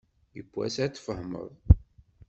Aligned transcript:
Yiwwas 0.35 0.75
ad 0.83 0.93
tfehmeḍ. 0.93 1.51